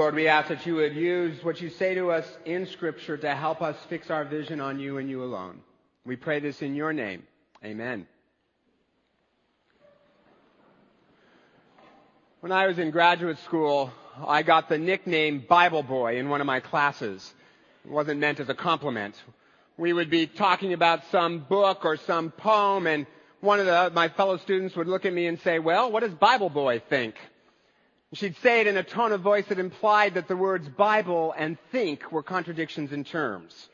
[0.00, 3.34] Lord, we ask that you would use what you say to us in Scripture to
[3.34, 5.60] help us fix our vision on you and you alone.
[6.06, 7.24] We pray this in your name.
[7.62, 8.06] Amen.
[12.40, 13.92] When I was in graduate school,
[14.26, 17.34] I got the nickname Bible Boy in one of my classes.
[17.84, 19.16] It wasn't meant as a compliment.
[19.76, 23.06] We would be talking about some book or some poem and
[23.42, 26.14] one of the, my fellow students would look at me and say, well, what does
[26.14, 27.16] Bible Boy think?
[28.12, 31.56] She'd say it in a tone of voice that implied that the words Bible and
[31.70, 33.68] think were contradictions in terms.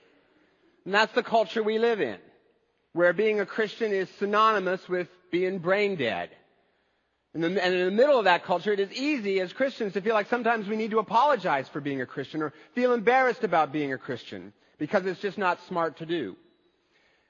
[0.84, 2.18] And that's the culture we live in,
[2.92, 6.30] where being a Christian is synonymous with being brain dead.
[7.32, 10.28] And in the middle of that culture, it is easy as Christians to feel like
[10.28, 13.98] sometimes we need to apologize for being a Christian or feel embarrassed about being a
[13.98, 16.36] Christian because it's just not smart to do.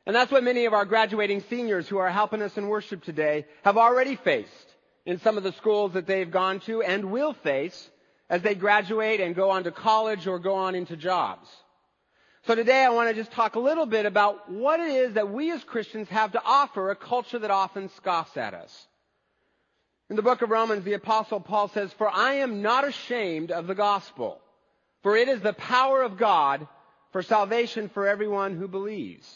[0.07, 3.47] And that's what many of our graduating seniors who are helping us in worship today
[3.65, 4.76] have already faced
[5.06, 7.91] in some of the schools that they've gone to and will face
[8.28, 11.48] as they graduate and go on to college or go on into jobs.
[12.46, 15.32] So today I want to just talk a little bit about what it is that
[15.32, 18.87] we as Christians have to offer a culture that often scoffs at us.
[20.10, 23.66] In the book of Romans, the apostle Paul says, For I am not ashamed of
[23.66, 24.41] the gospel,
[25.02, 26.66] for it is the power of God
[27.10, 29.26] for salvation for everyone who believes.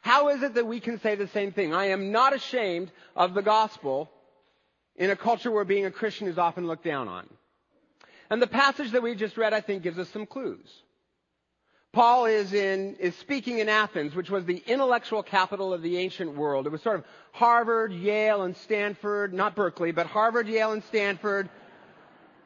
[0.00, 1.74] How is it that we can say the same thing?
[1.74, 4.10] I am not ashamed of the gospel,
[4.98, 7.26] in a culture where being a Christian is often looked down on.
[8.28, 10.68] And the passage that we just read, I think, gives us some clues.
[11.92, 16.34] Paul is in, is speaking in Athens, which was the intellectual capital of the ancient
[16.36, 16.66] world.
[16.66, 21.48] It was sort of Harvard, Yale, and Stanford, not Berkeley, but Harvard, Yale, and Stanford,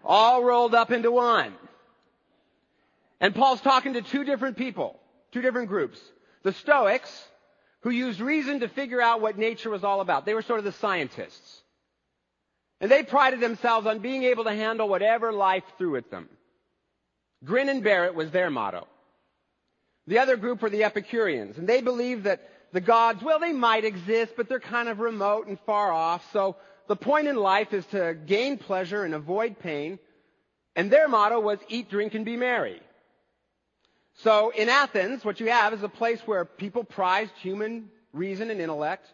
[0.04, 1.54] all rolled up into one.
[3.20, 5.00] And Paul's talking to two different people,
[5.32, 5.98] two different groups.
[6.44, 7.28] The Stoics,
[7.80, 10.24] who used reason to figure out what nature was all about.
[10.24, 11.61] They were sort of the scientists.
[12.82, 16.28] And they prided themselves on being able to handle whatever life threw at them.
[17.44, 18.88] Grin and bear it was their motto.
[20.08, 22.40] The other group were the Epicureans, and they believed that
[22.72, 26.28] the gods, well, they might exist, but they're kind of remote and far off.
[26.32, 26.56] So
[26.88, 30.00] the point in life is to gain pleasure and avoid pain.
[30.74, 32.80] And their motto was eat, drink, and be merry.
[34.24, 38.60] So in Athens, what you have is a place where people prized human reason and
[38.60, 39.06] intellect.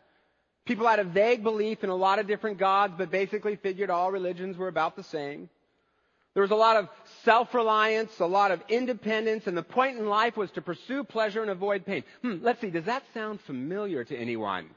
[0.69, 4.13] People had a vague belief in a lot of different gods, but basically figured all
[4.13, 5.49] religions were about the same.
[6.35, 6.91] There was a lot of
[7.25, 11.51] self-reliance, a lot of independence, and the point in life was to pursue pleasure and
[11.51, 12.05] avoid pain.
[12.21, 14.69] Hmm, let's see, does that sound familiar to anyone?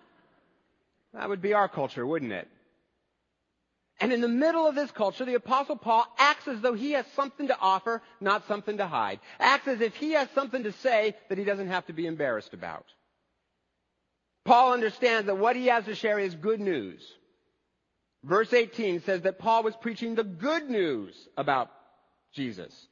[1.14, 2.48] That would be our culture, wouldn't it?
[4.00, 7.06] And in the middle of this culture, the apostle Paul acts as though he has
[7.18, 9.20] something to offer, not something to hide.
[9.42, 12.54] Acts as if he has something to say that he doesn't have to be embarrassed
[12.54, 12.86] about.
[14.44, 17.02] Paul understands that what he has to share is good news.
[18.24, 21.72] Verse 18 says that Paul was preaching the good news about
[22.34, 22.88] Jesus.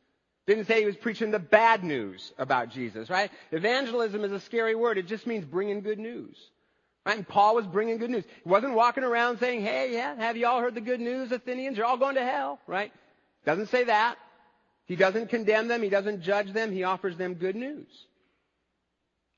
[0.47, 3.29] Didn't say he was preaching the bad news about Jesus, right?
[3.51, 4.97] Evangelism is a scary word.
[4.97, 6.35] It just means bringing good news.
[7.05, 7.17] Right?
[7.17, 8.23] And Paul was bringing good news.
[8.43, 11.77] He wasn't walking around saying, hey, yeah, have you all heard the good news, Athenians?
[11.77, 12.91] You're all going to hell, right?
[13.45, 14.17] Doesn't say that.
[14.85, 15.83] He doesn't condemn them.
[15.83, 16.71] He doesn't judge them.
[16.71, 17.87] He offers them good news.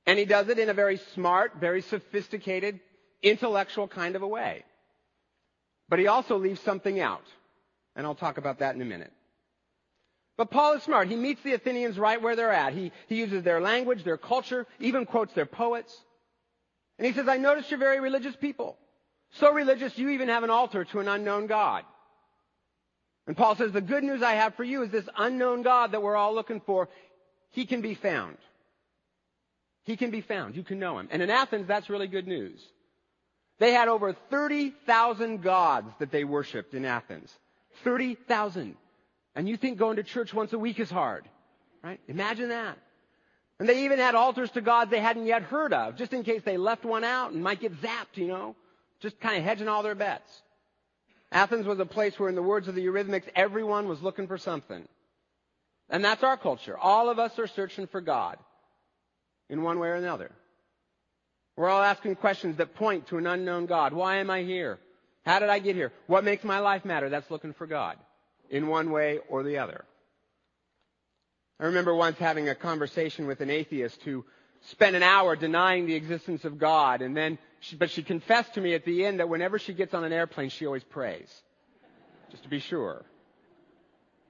[0.06, 2.80] And he does it in a very smart, very sophisticated,
[3.22, 4.64] intellectual kind of a way.
[5.90, 7.26] But he also leaves something out.
[7.96, 9.12] And I'll talk about that in a minute.
[10.38, 11.08] But Paul is smart.
[11.08, 12.74] He meets the Athenians right where they're at.
[12.74, 15.96] He, he uses their language, their culture, even quotes their poets.
[16.98, 18.78] And he says, I notice you're very religious people.
[19.34, 21.84] So religious you even have an altar to an unknown God.
[23.28, 26.02] And Paul says, the good news I have for you is this unknown God that
[26.02, 26.90] we're all looking for,
[27.52, 28.38] he can be found.
[29.84, 30.56] He can be found.
[30.56, 31.08] You can know him.
[31.12, 32.62] And in Athens, that's really good news.
[33.60, 37.32] They had over 30,000 gods that they worshiped in Athens.
[37.84, 38.76] 30,000.
[39.36, 41.26] And you think going to church once a week is hard,
[41.84, 42.00] right?
[42.08, 42.78] Imagine that.
[43.60, 46.42] And they even had altars to gods they hadn't yet heard of, just in case
[46.44, 48.56] they left one out and might get zapped, you know?
[49.00, 50.42] Just kind of hedging all their bets.
[51.32, 54.38] Athens was a place where, in the words of the Eurythmics, everyone was looking for
[54.38, 54.88] something.
[55.90, 56.78] And that's our culture.
[56.78, 58.38] All of us are searching for God
[59.52, 60.32] in one way or another.
[61.56, 63.94] We're all asking questions that point to an unknown God.
[63.94, 64.80] Why am I here?
[65.26, 65.92] How did I get here?
[66.08, 67.10] What makes my life matter?
[67.10, 67.98] That's looking for God
[68.50, 69.86] in one way or the other.
[71.60, 74.26] I remember once having a conversation with an atheist who
[74.62, 78.62] spent an hour denying the existence of God and then, she, but she confessed to
[78.62, 81.30] me at the end that whenever she gets on an airplane, she always prays.
[82.32, 83.04] Just to be sure.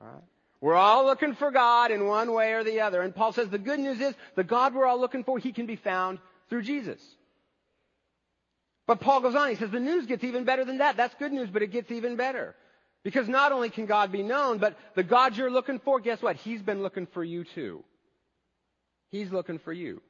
[0.02, 0.24] All right?
[0.62, 3.02] We're all looking for God in one way or the other.
[3.02, 5.66] And Paul says the good news is the God we're all looking for, he can
[5.66, 6.20] be found
[6.50, 7.02] through Jesus.
[8.86, 10.98] But Paul goes on, he says the news gets even better than that.
[10.98, 12.56] That's good news, but it gets even better.
[13.04, 16.36] Because not only can God be known, but the God you're looking for, guess what?
[16.36, 17.84] He's been looking for you too.
[19.10, 20.02] He's looking for you.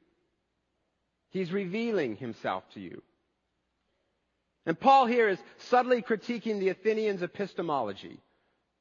[1.30, 3.02] He's revealing himself to you.
[4.66, 8.20] And Paul here is subtly critiquing the Athenians' epistemology.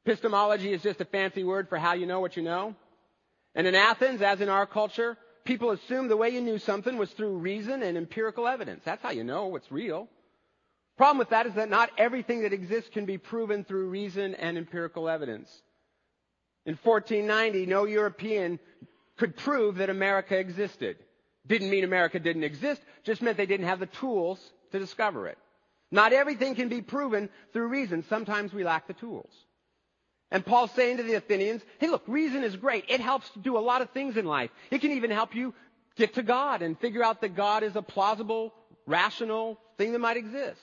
[0.06, 2.76] Epistemology is just a fancy word for how you know what you know.
[3.54, 7.12] And in Athens, as in our culture, people assumed the way you knew something was
[7.12, 8.82] through reason and empirical evidence.
[8.84, 10.08] That's how you know what's real.
[10.98, 14.58] Problem with that is that not everything that exists can be proven through reason and
[14.58, 15.50] empirical evidence.
[16.66, 18.60] In 1490, no European
[19.18, 20.98] could prove that America existed.
[21.48, 24.40] Didn't mean America didn't exist, just meant they didn't have the tools
[24.72, 25.38] to discover it.
[25.92, 28.04] Not everything can be proven through reason.
[28.08, 29.32] Sometimes we lack the tools.
[30.32, 32.86] And Paul's saying to the Athenians, hey look, reason is great.
[32.88, 34.50] It helps to do a lot of things in life.
[34.70, 35.54] It can even help you
[35.98, 38.54] get to God and figure out that God is a plausible,
[38.88, 40.62] rational thing that might exist.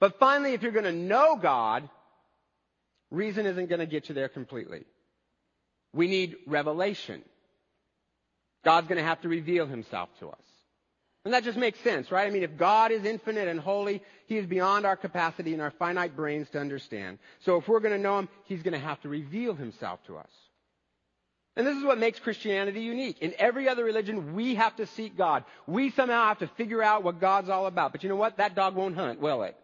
[0.00, 1.88] But finally, if you're going to know God,
[3.10, 4.84] reason isn't going to get you there completely.
[5.92, 7.22] We need revelation.
[8.64, 10.36] God's going to have to reveal himself to us.
[11.28, 12.26] And that just makes sense, right?
[12.26, 15.72] I mean, if God is infinite and holy, He is beyond our capacity and our
[15.72, 17.18] finite brains to understand.
[17.40, 20.16] So if we're going to know Him, He's going to have to reveal Himself to
[20.16, 20.30] us.
[21.54, 23.18] And this is what makes Christianity unique.
[23.20, 25.44] In every other religion, we have to seek God.
[25.66, 27.92] We somehow have to figure out what God's all about.
[27.92, 28.38] But you know what?
[28.38, 29.54] That dog won't hunt, will it?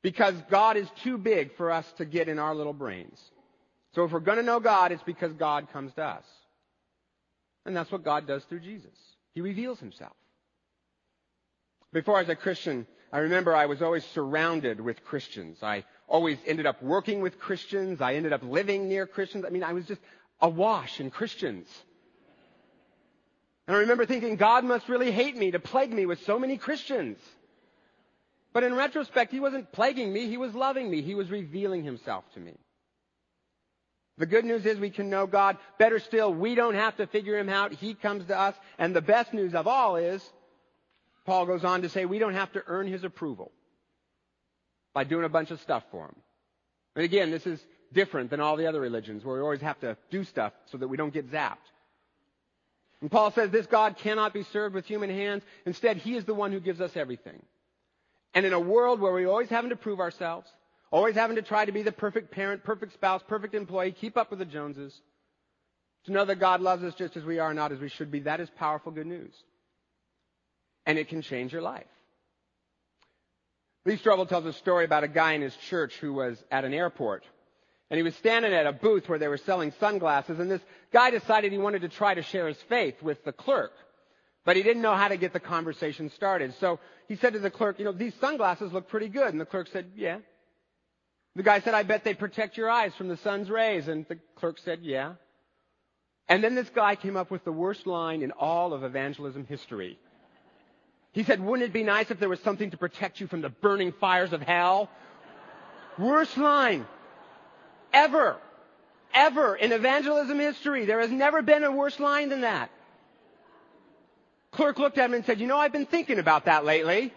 [0.00, 3.20] Because God is too big for us to get in our little brains.
[3.94, 6.24] So if we're going to know God, it's because God comes to us.
[7.66, 8.96] And that's what God does through Jesus.
[9.34, 10.14] He reveals himself.
[11.92, 15.58] Before I was a Christian, I remember I was always surrounded with Christians.
[15.62, 18.00] I always ended up working with Christians.
[18.00, 19.44] I ended up living near Christians.
[19.44, 20.00] I mean, I was just
[20.40, 21.68] awash in Christians.
[23.66, 26.56] And I remember thinking, God must really hate me to plague me with so many
[26.56, 27.18] Christians.
[28.52, 30.28] But in retrospect, He wasn't plaguing me.
[30.28, 31.02] He was loving me.
[31.02, 32.56] He was revealing Himself to me.
[34.18, 35.56] The good news is we can know God.
[35.78, 37.72] Better still, we don't have to figure Him out.
[37.72, 38.54] He comes to us.
[38.78, 40.22] And the best news of all is
[41.30, 43.52] Paul goes on to say we don't have to earn his approval
[44.92, 46.16] by doing a bunch of stuff for him.
[46.96, 49.96] And again, this is different than all the other religions where we always have to
[50.10, 51.70] do stuff so that we don't get zapped.
[53.00, 55.44] And Paul says this God cannot be served with human hands.
[55.66, 57.40] Instead, he is the one who gives us everything.
[58.34, 60.50] And in a world where we're always having to prove ourselves,
[60.90, 64.30] always having to try to be the perfect parent, perfect spouse, perfect employee, keep up
[64.30, 65.00] with the Joneses,
[66.06, 68.18] to know that God loves us just as we are, not as we should be,
[68.18, 69.32] that is powerful good news
[70.90, 71.86] and it can change your life.
[73.86, 76.74] Lee Strobel tells a story about a guy in his church who was at an
[76.74, 77.22] airport.
[77.88, 80.60] And he was standing at a booth where they were selling sunglasses, and this
[80.92, 83.70] guy decided he wanted to try to share his faith with the clerk.
[84.44, 86.54] But he didn't know how to get the conversation started.
[86.58, 89.28] So he said to the clerk, you know, these sunglasses look pretty good.
[89.28, 90.18] And the clerk said, yeah.
[91.36, 93.86] The guy said, I bet they protect your eyes from the sun's rays.
[93.86, 95.14] And the clerk said, yeah.
[96.26, 99.98] And then this guy came up with the worst line in all of evangelism history.
[101.12, 103.48] He said, wouldn't it be nice if there was something to protect you from the
[103.48, 104.88] burning fires of hell?
[105.98, 106.86] Worst line
[107.92, 108.36] ever,
[109.12, 110.84] ever in evangelism history.
[110.84, 112.70] There has never been a worse line than that.
[114.52, 117.12] Clerk looked at him and said, you know, I've been thinking about that lately.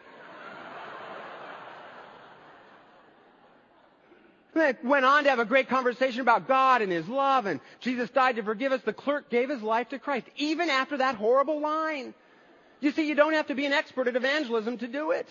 [4.55, 8.09] They went on to have a great conversation about God and His love and Jesus
[8.11, 8.81] died to forgive us.
[8.81, 12.13] The clerk gave his life to Christ, even after that horrible line.
[12.83, 15.29] You see, you don't have to be an expert at evangelism to do it.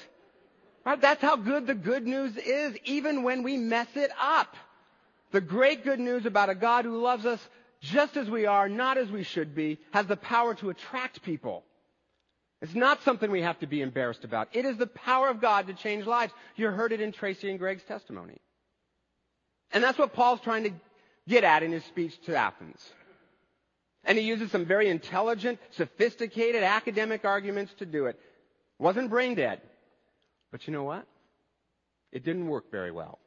[0.87, 0.99] Right?
[0.99, 4.57] That's how good the good news is, even when we mess it up.
[5.33, 7.47] The great good news about a God who loves us
[7.83, 11.63] just as we are, not as we should be, has the power to attract people.
[12.63, 14.49] It's not something we have to be embarrassed about.
[14.55, 16.33] It is the power of God to change lives.
[16.57, 18.41] You heard it in Tracy and Greg's testimony.
[19.73, 20.73] And that's what Paul's trying to
[21.29, 22.81] get at in his speech to Athens.
[24.05, 28.19] And he uses some very intelligent, sophisticated academic arguments to do it.
[28.79, 29.61] Wasn't brain dead.
[30.51, 31.07] But you know what?
[32.11, 33.19] It didn't work very well.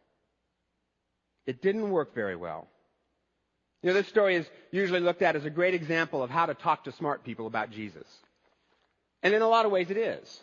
[1.46, 2.68] It didn't work very well.
[3.82, 6.54] You know, this story is usually looked at as a great example of how to
[6.54, 8.08] talk to smart people about Jesus.
[9.22, 10.42] And in a lot of ways it is.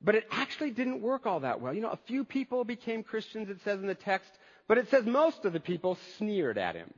[0.00, 1.72] But it actually didn't work all that well.
[1.72, 4.30] You know, a few people became Christians, it says in the text,
[4.68, 6.92] but it says most of the people sneered at him.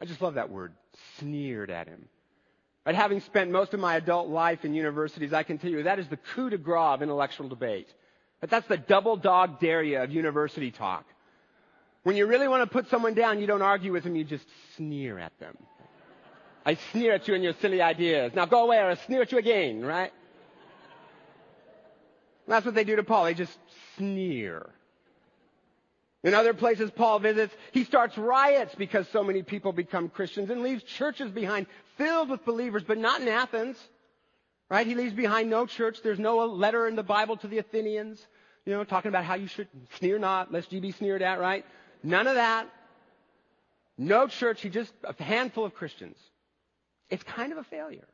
[0.00, 0.72] I just love that word,
[1.18, 2.08] sneered at him.
[2.84, 5.98] Right, having spent most of my adult life in universities, I can tell you that
[5.98, 7.88] is the coup de grace of intellectual debate.
[8.40, 11.04] But that's the double dog dare you of university talk.
[12.02, 14.44] When you really want to put someone down, you don't argue with them, you just
[14.76, 15.56] sneer at them.
[16.66, 18.32] I sneer at you and your silly ideas.
[18.34, 20.12] Now go away or I sneer at you again, right?
[22.46, 23.24] And that's what they do to Paul.
[23.24, 23.56] They just
[23.96, 24.70] sneer.
[26.24, 30.62] In other places Paul visits, he starts riots because so many people become Christians and
[30.62, 33.76] leaves churches behind filled with believers, but not in Athens.
[34.70, 34.86] Right?
[34.86, 35.98] He leaves behind no church.
[36.02, 38.24] There's no letter in the Bible to the Athenians,
[38.64, 41.66] you know, talking about how you should sneer not, lest you be sneered at, right?
[42.02, 42.68] None of that.
[43.98, 44.62] No church.
[44.62, 46.16] He just, a handful of Christians.
[47.10, 48.08] It's kind of a failure.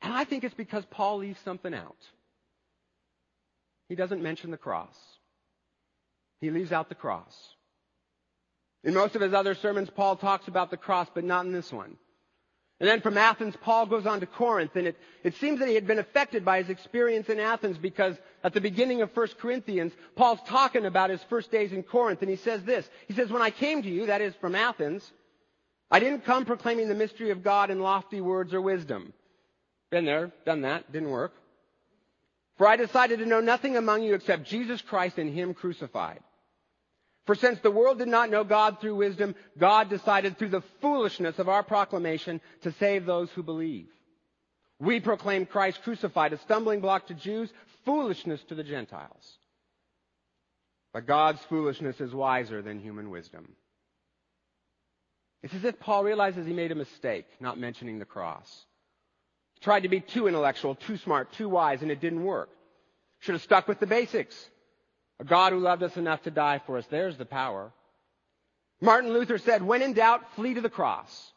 [0.00, 1.96] And I think it's because Paul leaves something out.
[3.88, 4.96] He doesn't mention the cross.
[6.42, 7.32] He leaves out the cross.
[8.82, 11.72] In most of his other sermons, Paul talks about the cross, but not in this
[11.72, 11.96] one.
[12.80, 15.76] And then from Athens, Paul goes on to Corinth, and it, it seems that he
[15.76, 19.92] had been affected by his experience in Athens because at the beginning of 1 Corinthians,
[20.16, 22.90] Paul's talking about his first days in Corinth, and he says this.
[23.06, 25.08] He says, When I came to you, that is from Athens,
[25.92, 29.12] I didn't come proclaiming the mystery of God in lofty words or wisdom.
[29.92, 31.34] Been there, done that, didn't work.
[32.58, 36.18] For I decided to know nothing among you except Jesus Christ and Him crucified.
[37.26, 41.38] For since the world did not know God through wisdom, God decided through the foolishness
[41.38, 43.88] of our proclamation to save those who believe.
[44.80, 47.52] We proclaim Christ crucified, a stumbling block to Jews,
[47.84, 49.38] foolishness to the Gentiles.
[50.92, 53.52] But God's foolishness is wiser than human wisdom.
[55.42, 58.64] It's as if Paul realizes he made a mistake not mentioning the cross.
[59.54, 62.50] He tried to be too intellectual, too smart, too wise, and it didn't work.
[63.20, 64.34] Should have stuck with the basics.
[65.22, 66.86] A God who loved us enough to die for us.
[66.90, 67.70] There's the power.
[68.80, 71.32] Martin Luther said, when in doubt, flee to the cross.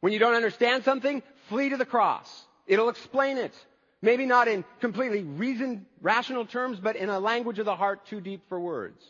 [0.00, 2.44] When you don't understand something, flee to the cross.
[2.66, 3.54] It'll explain it.
[4.02, 8.20] Maybe not in completely reasoned, rational terms, but in a language of the heart too
[8.20, 9.00] deep for words.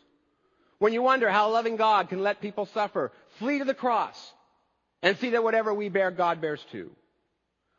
[0.79, 4.35] When you wonder how loving God can let people suffer, flee to the cross
[5.03, 6.91] and see that whatever we bear, God bears too.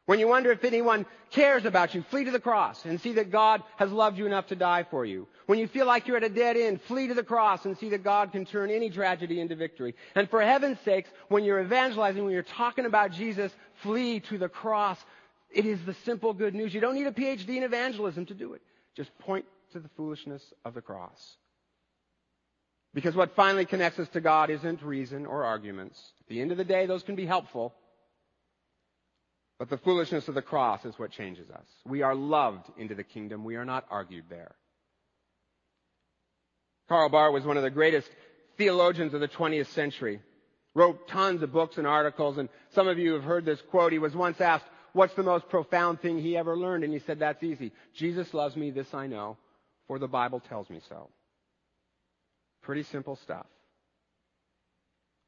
[0.05, 3.31] When you wonder if anyone cares about you, flee to the cross and see that
[3.31, 5.27] God has loved you enough to die for you.
[5.45, 7.89] When you feel like you're at a dead end, flee to the cross and see
[7.89, 9.95] that God can turn any tragedy into victory.
[10.13, 14.49] And for heaven's sakes, when you're evangelizing, when you're talking about Jesus, flee to the
[14.49, 14.99] cross.
[15.49, 16.73] It is the simple good news.
[16.73, 18.61] You don't need a PhD in evangelism to do it.
[18.97, 21.37] Just point to the foolishness of the cross.
[22.93, 26.11] Because what finally connects us to God isn't reason or arguments.
[26.19, 27.73] At the end of the day, those can be helpful.
[29.59, 31.65] But the foolishness of the cross is what changes us.
[31.85, 33.43] We are loved into the kingdom.
[33.43, 34.55] We are not argued there.
[36.89, 38.09] Karl Barth was one of the greatest
[38.57, 40.21] theologians of the 20th century.
[40.75, 43.91] Wrote tons of books and articles, and some of you have heard this quote.
[43.91, 46.83] He was once asked, what's the most profound thing he ever learned?
[46.83, 47.71] And he said, that's easy.
[47.93, 49.37] Jesus loves me, this I know,
[49.87, 51.09] for the Bible tells me so.
[52.63, 53.45] Pretty simple stuff.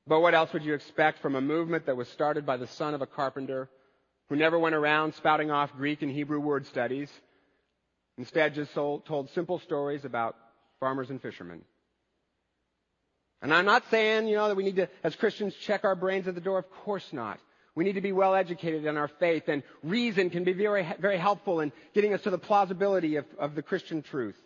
[0.08, 2.94] But what else would you expect from a movement that was started by the son
[2.94, 3.70] of a carpenter
[4.30, 7.10] who never went around spouting off Greek and Hebrew word studies,
[8.18, 10.36] instead just told simple stories about
[10.80, 11.62] farmers and fishermen.
[13.42, 16.28] And I'm not saying, you know, that we need to, as Christians, check our brains
[16.28, 16.58] at the door.
[16.58, 17.40] Of course not.
[17.76, 21.18] We need to be well educated in our faith, and reason can be very, very
[21.18, 24.40] helpful in getting us to the plausibility of, of the Christian truth.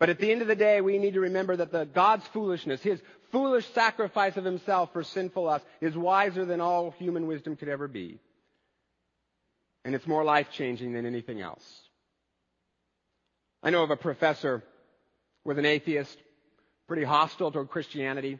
[0.00, 2.82] But at the end of the day, we need to remember that the God's foolishness,
[2.82, 7.68] His foolish sacrifice of Himself for sinful us, is wiser than all human wisdom could
[7.68, 8.18] ever be
[9.84, 11.64] and it's more life changing than anything else.
[13.62, 14.62] I know of a professor
[15.44, 16.16] with an atheist,
[16.86, 18.38] pretty hostile toward Christianity.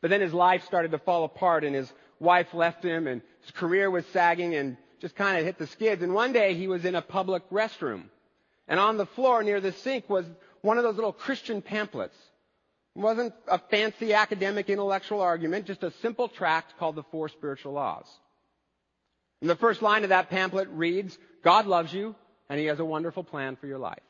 [0.00, 3.50] But then his life started to fall apart and his wife left him and his
[3.52, 6.02] career was sagging and just kind of hit the skids.
[6.02, 8.04] And one day he was in a public restroom
[8.68, 10.26] and on the floor near the sink was
[10.60, 12.16] one of those little Christian pamphlets.
[12.94, 17.72] It wasn't a fancy academic intellectual argument, just a simple tract called the Four Spiritual
[17.72, 18.06] Laws.
[19.42, 22.14] And the first line of that pamphlet reads, God loves you
[22.48, 24.02] and he has a wonderful plan for your life.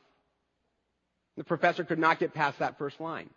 [1.37, 3.31] The professor could not get past that first line.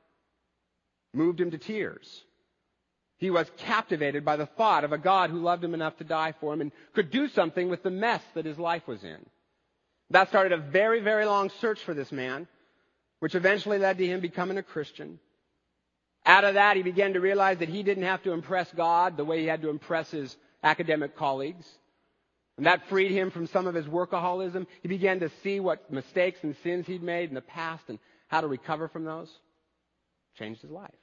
[1.15, 2.23] Moved him to tears.
[3.17, 6.35] He was captivated by the thought of a God who loved him enough to die
[6.38, 9.25] for him and could do something with the mess that his life was in.
[10.11, 12.47] That started a very, very long search for this man,
[13.21, 15.19] which eventually led to him becoming a Christian.
[16.26, 19.25] Out of that, he began to realize that he didn't have to impress God the
[19.25, 21.67] way he had to impress his academic colleagues.
[22.56, 24.66] And that freed him from some of his workaholism.
[24.82, 27.98] He began to see what mistakes and sins he'd made in the past and
[28.28, 29.30] how to recover from those.
[30.38, 30.94] Changed his life.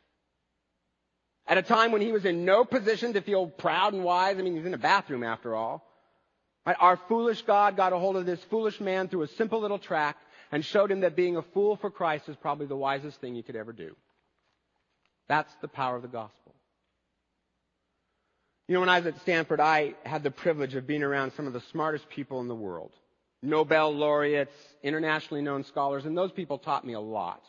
[1.45, 4.41] At a time when he was in no position to feel proud and wise, I
[4.41, 5.85] mean, he's in a bathroom after all.
[6.65, 10.23] Our foolish God got a hold of this foolish man through a simple little tract
[10.51, 13.43] and showed him that being a fool for Christ is probably the wisest thing you
[13.43, 13.95] could ever do.
[15.27, 16.55] That's the power of the gospel.
[18.73, 21.45] You know, when I was at Stanford, I had the privilege of being around some
[21.45, 22.89] of the smartest people in the world.
[23.43, 27.43] Nobel laureates, internationally known scholars, and those people taught me a lot.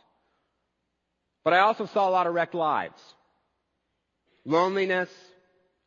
[1.43, 3.01] But I also saw a lot of wrecked lives.
[4.45, 5.09] Loneliness,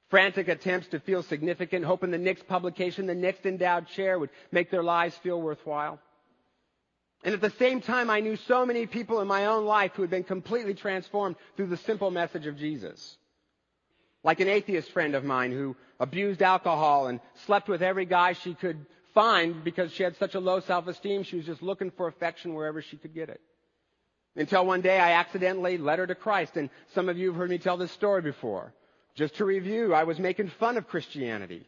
[0.10, 4.72] frantic attempts to feel significant, hoping the next publication, the next endowed chair would make
[4.72, 6.00] their lives feel worthwhile.
[7.24, 10.02] And at the same time, I knew so many people in my own life who
[10.02, 13.18] had been completely transformed through the simple message of Jesus.
[14.28, 18.56] Like an atheist friend of mine who abused alcohol and slept with every guy she
[18.56, 22.54] could find because she had such a low self-esteem, she was just looking for affection
[22.54, 23.40] wherever she could get it.
[24.36, 27.50] Until one day I accidentally led her to Christ, and some of you have heard
[27.50, 28.74] me tell this story before.
[29.16, 31.66] Just to review, I was making fun of Christianity.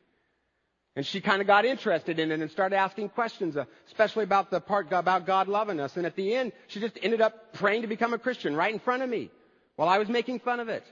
[0.98, 4.52] And she kind of got interested in it and started asking questions, uh, especially about
[4.52, 5.96] the part about God loving us.
[5.96, 8.80] And at the end, she just ended up praying to become a Christian right in
[8.80, 9.32] front of me
[9.78, 10.84] while I was making fun of it.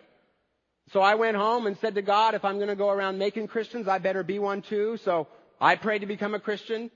[0.94, 3.48] So I went home and said to God, if I'm going to go around making
[3.48, 4.98] Christians, I better be one too.
[4.98, 5.28] So
[5.60, 6.90] I prayed to become a Christian.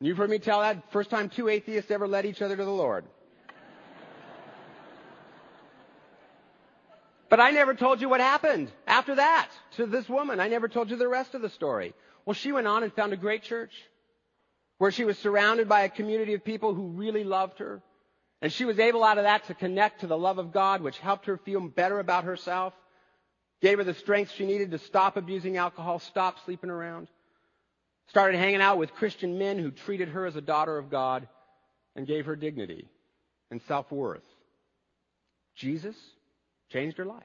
[0.00, 0.92] You've heard me tell that.
[0.92, 3.04] First time two atheists ever led each other to the Lord.
[7.28, 10.38] But I never told you what happened after that to this woman.
[10.38, 11.94] I never told you the rest of the story.
[12.26, 13.72] Well, she went on and found a great church
[14.76, 17.80] where she was surrounded by a community of people who really loved her.
[18.42, 20.98] And she was able out of that to connect to the love of God, which
[20.98, 22.74] helped her feel better about herself,
[23.62, 27.08] gave her the strength she needed to stop abusing alcohol, stop sleeping around,
[28.08, 31.28] started hanging out with Christian men who treated her as a daughter of God
[31.96, 32.88] and gave her dignity
[33.50, 34.24] and self-worth.
[35.54, 35.96] Jesus
[36.70, 37.22] changed her life.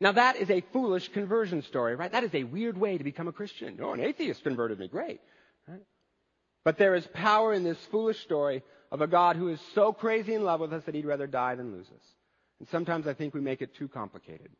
[0.00, 2.12] Now that is a foolish conversion story, right?
[2.12, 3.78] That is a weird way to become a Christian.
[3.82, 4.88] Oh, an atheist converted me.
[4.88, 5.20] Great.
[5.66, 5.82] Right?
[6.64, 10.34] But there is power in this foolish story of a God who is so crazy
[10.34, 12.04] in love with us that he'd rather die than lose us.
[12.60, 14.50] And sometimes I think we make it too complicated.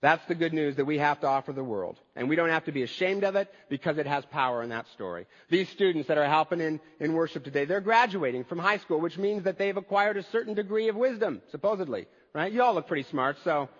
[0.00, 1.98] That's the good news that we have to offer the world.
[2.14, 4.86] And we don't have to be ashamed of it because it has power in that
[4.88, 5.26] story.
[5.48, 9.16] These students that are helping in, in worship today, they're graduating from high school, which
[9.16, 12.06] means that they've acquired a certain degree of wisdom, supposedly.
[12.34, 12.52] Right?
[12.52, 13.70] You all look pretty smart, so.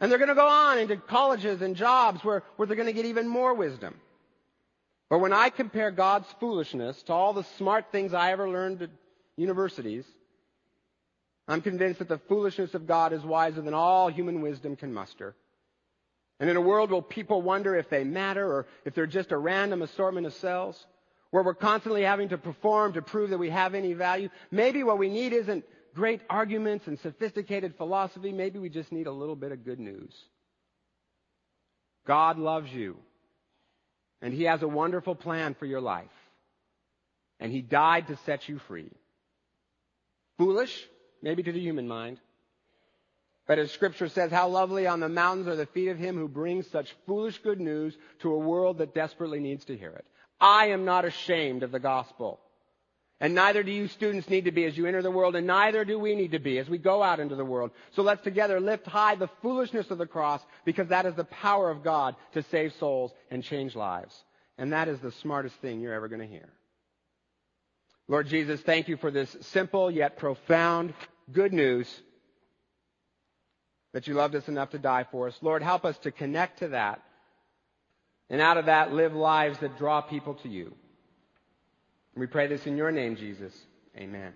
[0.00, 2.92] And they're going to go on into colleges and jobs where, where they're going to
[2.92, 3.94] get even more wisdom.
[5.08, 8.90] But when I compare God's foolishness to all the smart things I ever learned at
[9.36, 10.04] universities,
[11.48, 15.34] I'm convinced that the foolishness of God is wiser than all human wisdom can muster.
[16.38, 19.38] And in a world where people wonder if they matter or if they're just a
[19.38, 20.86] random assortment of cells,
[21.30, 24.98] where we're constantly having to perform to prove that we have any value, maybe what
[24.98, 28.32] we need isn't great arguments and sophisticated philosophy.
[28.32, 30.14] Maybe we just need a little bit of good news.
[32.06, 32.96] God loves you.
[34.22, 36.06] And He has a wonderful plan for your life.
[37.40, 38.90] And He died to set you free.
[40.38, 40.88] Foolish?
[41.22, 42.18] Maybe to the human mind.
[43.46, 46.28] But as scripture says, how lovely on the mountains are the feet of him who
[46.28, 50.04] brings such foolish good news to a world that desperately needs to hear it.
[50.38, 52.40] I am not ashamed of the gospel.
[53.20, 55.84] And neither do you students need to be as you enter the world, and neither
[55.84, 57.72] do we need to be as we go out into the world.
[57.96, 61.70] So let's together lift high the foolishness of the cross, because that is the power
[61.70, 64.14] of God to save souls and change lives.
[64.56, 66.48] And that is the smartest thing you're ever going to hear.
[68.08, 70.94] Lord Jesus, thank you for this simple yet profound
[71.30, 72.02] good news
[73.92, 75.38] that you loved us enough to die for us.
[75.42, 77.02] Lord, help us to connect to that
[78.30, 80.74] and out of that live lives that draw people to you.
[82.14, 83.54] we pray this in your name, Jesus.
[83.96, 84.32] Amen.